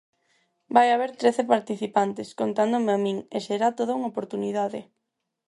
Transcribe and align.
Vai 0.75 0.87
haber 0.93 1.11
trece 1.21 1.43
participantes, 1.53 2.29
contándome 2.41 2.91
a 2.93 3.01
min, 3.05 3.17
e 3.35 3.37
será 3.47 3.67
toda 3.77 3.95
unha 3.97 4.11
oportunidade. 4.13 4.79